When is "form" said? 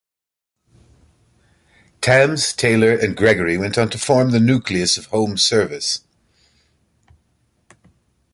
3.99-4.31